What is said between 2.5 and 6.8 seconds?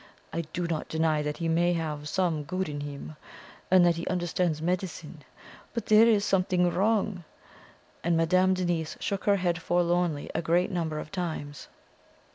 in him, and that he understands medicine; but there is something